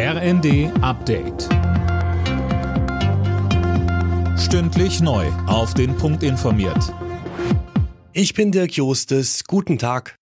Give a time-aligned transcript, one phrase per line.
[0.00, 1.48] RND Update.
[4.38, 5.26] Stündlich neu.
[5.48, 6.94] Auf den Punkt informiert.
[8.12, 9.42] Ich bin Dirk Jostes.
[9.42, 10.14] Guten Tag.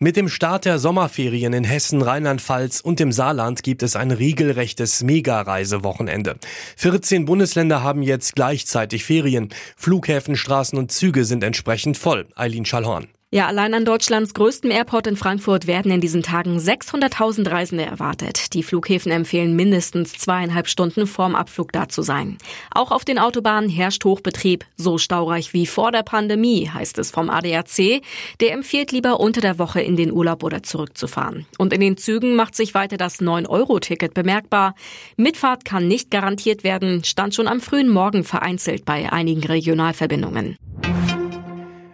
[0.00, 5.04] Mit dem Start der Sommerferien in Hessen, Rheinland-Pfalz und dem Saarland gibt es ein regelrechtes
[5.04, 6.34] Mega-Reisewochenende.
[6.76, 9.50] 14 Bundesländer haben jetzt gleichzeitig Ferien.
[9.76, 12.26] Flughäfen, Straßen und Züge sind entsprechend voll.
[12.34, 13.06] Eileen Schallhorn.
[13.36, 18.54] Ja, allein an Deutschlands größtem Airport in Frankfurt werden in diesen Tagen 600.000 Reisende erwartet.
[18.54, 22.38] Die Flughäfen empfehlen mindestens zweieinhalb Stunden vorm Abflug da zu sein.
[22.70, 27.28] Auch auf den Autobahnen herrscht Hochbetrieb, so staureich wie vor der Pandemie, heißt es vom
[27.28, 28.00] ADAC.
[28.40, 31.44] Der empfiehlt lieber unter der Woche in den Urlaub oder zurückzufahren.
[31.58, 34.74] Und in den Zügen macht sich weiter das 9-Euro-Ticket bemerkbar.
[35.18, 40.56] Mitfahrt kann nicht garantiert werden, stand schon am frühen Morgen vereinzelt bei einigen Regionalverbindungen.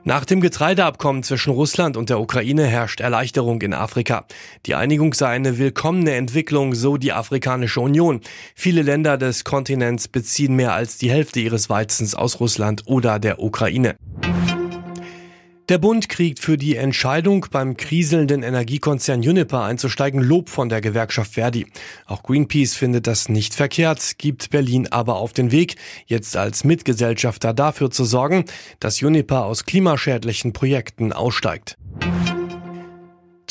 [0.05, 4.27] Nach dem Getreideabkommen zwischen Russland und der Ukraine herrscht Erleichterung in Afrika.
[4.67, 8.21] Die Einigung sei eine willkommene Entwicklung, so die Afrikanische Union.
[8.57, 13.41] Viele Länder des Kontinents beziehen mehr als die Hälfte ihres Weizens aus Russland oder der
[13.41, 13.95] Ukraine.
[15.69, 21.35] Der Bund kriegt für die Entscheidung, beim kriselnden Energiekonzern Uniper einzusteigen, Lob von der Gewerkschaft
[21.35, 21.67] Verdi.
[22.05, 27.55] Auch Greenpeace findet das nicht verkehrt, gibt Berlin aber auf den Weg, jetzt als Mitgesellschafter
[27.55, 28.45] dafür zu sorgen,
[28.81, 31.79] dass Uniper aus klimaschädlichen Projekten aussteigt.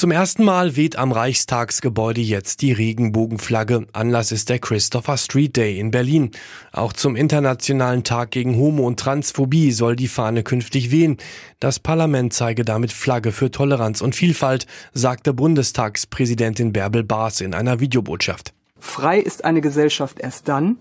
[0.01, 3.85] Zum ersten Mal weht am Reichstagsgebäude jetzt die Regenbogenflagge.
[3.93, 6.31] Anlass ist der Christopher Street Day in Berlin.
[6.71, 11.17] Auch zum Internationalen Tag gegen Homo- und Transphobie soll die Fahne künftig wehen.
[11.59, 17.79] Das Parlament zeige damit Flagge für Toleranz und Vielfalt, sagte Bundestagspräsidentin Bärbel Baas in einer
[17.79, 18.55] Videobotschaft.
[18.79, 20.77] Frei ist eine Gesellschaft erst dann,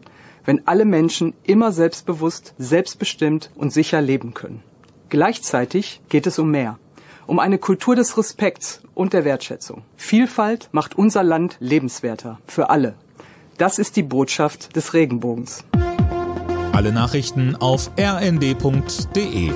[0.47, 4.63] wenn alle Menschen immer selbstbewusst, selbstbestimmt und sicher leben können.
[5.11, 6.79] Gleichzeitig geht es um mehr
[7.31, 9.83] um eine Kultur des Respekts und der Wertschätzung.
[9.97, 12.95] Vielfalt macht unser Land lebenswerter für alle.
[13.57, 15.63] Das ist die Botschaft des Regenbogens.
[16.73, 19.53] Alle Nachrichten auf rnd.de